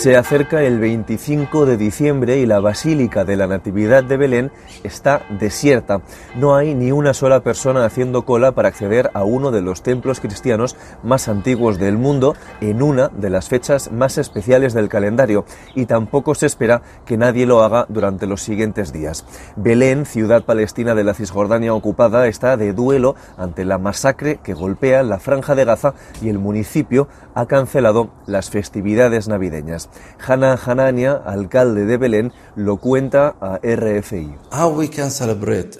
Se 0.00 0.16
acerca 0.16 0.62
el 0.62 0.80
25 0.80 1.66
de 1.66 1.76
diciembre 1.76 2.38
y 2.38 2.46
la 2.46 2.58
Basílica 2.58 3.26
de 3.26 3.36
la 3.36 3.46
Natividad 3.46 4.02
de 4.02 4.16
Belén 4.16 4.50
está 4.82 5.26
desierta. 5.38 6.00
No 6.36 6.56
hay 6.56 6.74
ni 6.74 6.90
una 6.90 7.12
sola 7.12 7.40
persona 7.40 7.84
haciendo 7.84 8.24
cola 8.24 8.52
para 8.52 8.68
acceder 8.68 9.10
a 9.12 9.24
uno 9.24 9.50
de 9.50 9.60
los 9.60 9.82
templos 9.82 10.20
cristianos 10.20 10.74
más 11.02 11.28
antiguos 11.28 11.78
del 11.78 11.98
mundo 11.98 12.34
en 12.62 12.80
una 12.80 13.08
de 13.08 13.28
las 13.28 13.50
fechas 13.50 13.92
más 13.92 14.16
especiales 14.16 14.72
del 14.72 14.88
calendario 14.88 15.44
y 15.74 15.84
tampoco 15.84 16.34
se 16.34 16.46
espera 16.46 16.80
que 17.04 17.18
nadie 17.18 17.44
lo 17.44 17.62
haga 17.62 17.84
durante 17.90 18.26
los 18.26 18.40
siguientes 18.40 18.94
días. 18.94 19.26
Belén, 19.56 20.06
ciudad 20.06 20.44
palestina 20.44 20.94
de 20.94 21.04
la 21.04 21.12
Cisjordania 21.12 21.74
ocupada, 21.74 22.26
está 22.26 22.56
de 22.56 22.72
duelo 22.72 23.16
ante 23.36 23.66
la 23.66 23.76
masacre 23.76 24.40
que 24.42 24.54
golpea 24.54 25.02
la 25.02 25.18
franja 25.18 25.54
de 25.54 25.66
Gaza 25.66 25.92
y 26.22 26.30
el 26.30 26.38
municipio 26.38 27.06
ha 27.34 27.44
cancelado 27.44 28.08
las 28.24 28.48
festividades 28.48 29.28
navideñas. 29.28 29.89
Hannah 30.26 30.58
Hanania, 30.64 31.12
alcalde 31.12 31.86
de 31.86 31.96
Belén, 31.96 32.32
lo 32.56 32.76
cuenta 32.76 33.34
a 33.40 33.58
RFI. 33.62 34.34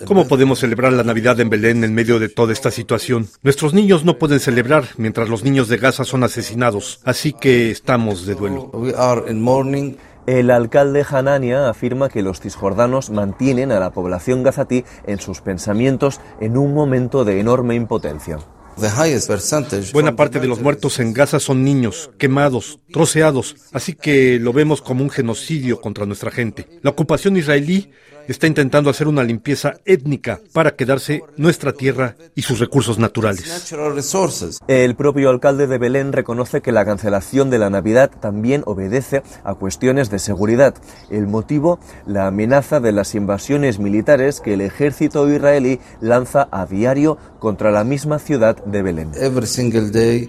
¿Cómo 0.06 0.28
podemos 0.28 0.58
celebrar 0.58 0.92
la 0.92 1.04
Navidad 1.04 1.40
en 1.40 1.50
Belén 1.50 1.84
en 1.84 1.94
medio 1.94 2.18
de 2.18 2.28
toda 2.28 2.52
esta 2.52 2.70
situación? 2.70 3.28
Nuestros 3.42 3.74
niños 3.74 4.04
no 4.04 4.18
pueden 4.18 4.40
celebrar 4.40 4.84
mientras 4.96 5.28
los 5.28 5.44
niños 5.44 5.68
de 5.68 5.76
Gaza 5.76 6.04
son 6.04 6.24
asesinados, 6.24 7.00
así 7.04 7.32
que 7.32 7.70
estamos 7.70 8.26
de 8.26 8.34
duelo. 8.34 8.70
El 10.26 10.50
alcalde 10.50 11.04
Hanania 11.10 11.68
afirma 11.68 12.08
que 12.08 12.22
los 12.22 12.40
cisjordanos 12.40 13.10
mantienen 13.10 13.72
a 13.72 13.80
la 13.80 13.90
población 13.90 14.42
gazatí 14.42 14.84
en 15.06 15.18
sus 15.18 15.40
pensamientos 15.40 16.20
en 16.40 16.56
un 16.56 16.74
momento 16.74 17.24
de 17.24 17.40
enorme 17.40 17.74
impotencia. 17.74 18.38
Buena 19.92 20.16
parte 20.16 20.40
de 20.40 20.48
los 20.48 20.60
muertos 20.60 20.98
en 20.98 21.12
Gaza 21.12 21.38
son 21.40 21.64
niños, 21.64 22.10
quemados, 22.18 22.78
troceados, 22.92 23.56
así 23.72 23.94
que 23.94 24.38
lo 24.38 24.52
vemos 24.52 24.82
como 24.82 25.02
un 25.02 25.10
genocidio 25.10 25.80
contra 25.80 26.06
nuestra 26.06 26.30
gente. 26.30 26.66
La 26.82 26.90
ocupación 26.90 27.36
israelí 27.36 27.90
está 28.30 28.46
intentando 28.46 28.90
hacer 28.90 29.08
una 29.08 29.24
limpieza 29.24 29.74
étnica 29.84 30.40
para 30.52 30.76
quedarse 30.76 31.24
nuestra 31.36 31.72
tierra 31.72 32.14
y 32.36 32.42
sus 32.42 32.60
recursos 32.60 32.98
naturales. 32.98 33.72
El 34.68 34.94
propio 34.94 35.30
alcalde 35.30 35.66
de 35.66 35.78
Belén 35.78 36.12
reconoce 36.12 36.60
que 36.60 36.70
la 36.70 36.84
cancelación 36.84 37.50
de 37.50 37.58
la 37.58 37.70
Navidad 37.70 38.10
también 38.20 38.62
obedece 38.66 39.24
a 39.42 39.54
cuestiones 39.54 40.10
de 40.10 40.20
seguridad. 40.20 40.74
El 41.10 41.26
motivo, 41.26 41.80
la 42.06 42.28
amenaza 42.28 42.78
de 42.78 42.92
las 42.92 43.16
invasiones 43.16 43.80
militares 43.80 44.40
que 44.40 44.54
el 44.54 44.60
ejército 44.60 45.28
israelí 45.28 45.80
lanza 46.00 46.48
a 46.52 46.66
diario 46.66 47.18
contra 47.40 47.72
la 47.72 47.82
misma 47.82 48.20
ciudad 48.20 48.62
de 48.64 48.82
Belén. 48.82 49.10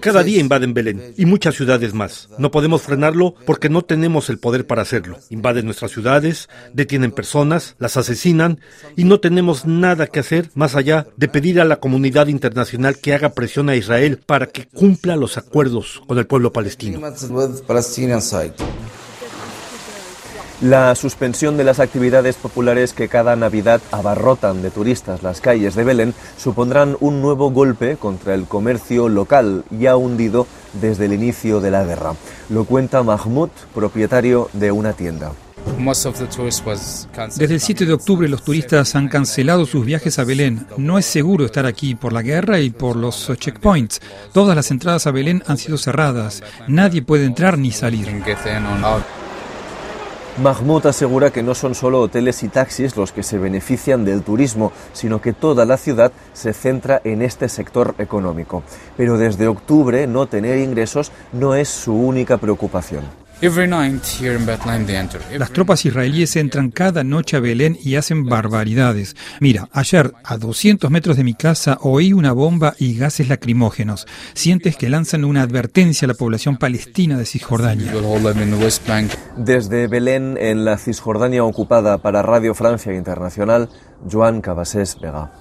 Cada 0.00 0.24
día 0.24 0.40
invaden 0.40 0.74
Belén 0.74 1.14
y 1.16 1.26
muchas 1.26 1.54
ciudades 1.54 1.94
más. 1.94 2.28
No 2.38 2.50
podemos 2.50 2.82
frenarlo 2.82 3.36
porque 3.46 3.68
no 3.68 3.82
tenemos 3.82 4.28
el 4.28 4.40
poder 4.40 4.66
para 4.66 4.82
hacerlo. 4.82 5.18
Invaden 5.30 5.66
nuestras 5.66 5.92
ciudades, 5.92 6.48
detienen 6.72 7.12
personas, 7.12 7.76
las 7.92 8.08
asesinan 8.08 8.58
y 8.96 9.04
no 9.04 9.20
tenemos 9.20 9.66
nada 9.66 10.06
que 10.06 10.20
hacer 10.20 10.50
más 10.54 10.76
allá 10.76 11.06
de 11.16 11.28
pedir 11.28 11.60
a 11.60 11.64
la 11.64 11.76
comunidad 11.76 12.28
internacional 12.28 12.96
que 12.98 13.12
haga 13.12 13.30
presión 13.30 13.68
a 13.68 13.76
Israel 13.76 14.18
para 14.24 14.46
que 14.46 14.66
cumpla 14.66 15.16
los 15.16 15.36
acuerdos 15.36 16.02
con 16.06 16.18
el 16.18 16.26
pueblo 16.26 16.52
palestino. 16.52 17.00
La 20.62 20.94
suspensión 20.94 21.56
de 21.56 21.64
las 21.64 21.80
actividades 21.80 22.36
populares 22.36 22.92
que 22.92 23.08
cada 23.08 23.34
Navidad 23.34 23.80
abarrotan 23.90 24.62
de 24.62 24.70
turistas 24.70 25.22
las 25.22 25.40
calles 25.40 25.74
de 25.74 25.82
Belén 25.82 26.14
supondrán 26.38 26.96
un 27.00 27.20
nuevo 27.20 27.50
golpe 27.50 27.96
contra 27.96 28.34
el 28.34 28.46
comercio 28.46 29.08
local 29.08 29.64
ya 29.70 29.96
hundido 29.96 30.46
desde 30.80 31.06
el 31.06 31.14
inicio 31.14 31.60
de 31.60 31.72
la 31.72 31.84
guerra. 31.84 32.14
Lo 32.48 32.64
cuenta 32.64 33.02
Mahmoud, 33.02 33.50
propietario 33.74 34.48
de 34.52 34.70
una 34.70 34.92
tienda. 34.92 35.32
Desde 37.36 37.54
el 37.54 37.60
7 37.60 37.86
de 37.86 37.92
octubre 37.92 38.28
los 38.28 38.44
turistas 38.44 38.94
han 38.94 39.08
cancelado 39.08 39.66
sus 39.66 39.84
viajes 39.84 40.18
a 40.18 40.24
Belén. 40.24 40.66
No 40.76 40.98
es 40.98 41.06
seguro 41.06 41.44
estar 41.44 41.66
aquí 41.66 41.94
por 41.94 42.12
la 42.12 42.22
guerra 42.22 42.60
y 42.60 42.70
por 42.70 42.96
los 42.96 43.32
checkpoints. 43.36 44.00
Todas 44.32 44.54
las 44.54 44.70
entradas 44.70 45.06
a 45.06 45.10
Belén 45.10 45.42
han 45.46 45.58
sido 45.58 45.78
cerradas. 45.78 46.42
Nadie 46.68 47.02
puede 47.02 47.24
entrar 47.24 47.58
ni 47.58 47.72
salir. 47.72 48.08
Mahmoud 50.40 50.86
asegura 50.86 51.30
que 51.30 51.42
no 51.42 51.54
son 51.54 51.74
solo 51.74 52.00
hoteles 52.00 52.42
y 52.42 52.48
taxis 52.48 52.96
los 52.96 53.12
que 53.12 53.22
se 53.22 53.36
benefician 53.36 54.04
del 54.04 54.22
turismo, 54.22 54.72
sino 54.94 55.20
que 55.20 55.34
toda 55.34 55.66
la 55.66 55.76
ciudad 55.76 56.10
se 56.32 56.54
centra 56.54 57.02
en 57.04 57.20
este 57.20 57.50
sector 57.50 57.94
económico. 57.98 58.62
Pero 58.96 59.18
desde 59.18 59.46
octubre 59.46 60.06
no 60.06 60.26
tener 60.26 60.58
ingresos 60.58 61.12
no 61.32 61.54
es 61.54 61.68
su 61.68 61.92
única 61.92 62.38
preocupación. 62.38 63.21
Las 65.36 65.50
tropas 65.50 65.84
israelíes 65.84 66.36
entran 66.36 66.70
cada 66.70 67.02
noche 67.02 67.36
a 67.36 67.40
Belén 67.40 67.76
y 67.82 67.96
hacen 67.96 68.24
barbaridades. 68.24 69.16
Mira, 69.40 69.68
ayer 69.72 70.12
a 70.22 70.36
200 70.36 70.88
metros 70.92 71.16
de 71.16 71.24
mi 71.24 71.34
casa 71.34 71.76
oí 71.80 72.12
una 72.12 72.32
bomba 72.32 72.74
y 72.78 72.96
gases 72.96 73.28
lacrimógenos. 73.28 74.06
Sientes 74.34 74.76
que 74.76 74.88
lanzan 74.88 75.24
una 75.24 75.42
advertencia 75.42 76.06
a 76.06 76.10
la 76.10 76.14
población 76.14 76.56
palestina 76.56 77.18
de 77.18 77.26
Cisjordania. 77.26 77.92
Desde 79.36 79.88
Belén, 79.88 80.38
en 80.40 80.64
la 80.64 80.78
Cisjordania 80.78 81.42
ocupada 81.42 81.98
para 81.98 82.22
Radio 82.22 82.54
Francia 82.54 82.94
Internacional, 82.94 83.70
Joan 84.08 84.40
Cabasés 84.40 85.00
Vega. 85.00 85.32